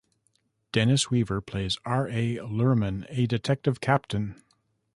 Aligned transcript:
Dennis 0.71 1.11
Weaver 1.11 1.41
plays 1.41 1.77
R. 1.85 2.07
A. 2.09 2.37
Lohrman, 2.37 3.05
a 3.09 3.27
detective 3.27 3.81
captain. 3.81 4.41